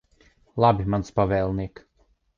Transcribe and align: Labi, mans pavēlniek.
Labi, 0.65 0.87
mans 0.95 1.13
pavēlniek. 1.21 1.87